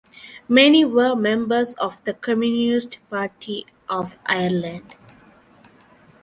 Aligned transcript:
Many 0.49 0.83
were 0.83 1.13
members 1.15 1.75
of 1.75 2.03
the 2.05 2.13
Communist 2.15 2.97
Party 3.11 3.67
of 3.87 4.17
Ireland. 4.25 4.95